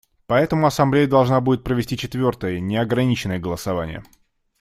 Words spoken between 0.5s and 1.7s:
Ассамблея должна будет